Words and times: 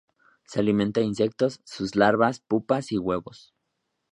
Se 0.47 0.59
alimenta 0.59 0.99
de 0.99 1.05
insectos, 1.05 1.61
sus 1.63 1.95
larvas, 1.95 2.39
pupas 2.39 2.91
y 2.91 2.97
huevos. 2.97 3.53